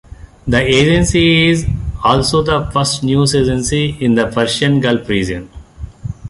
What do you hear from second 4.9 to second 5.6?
region.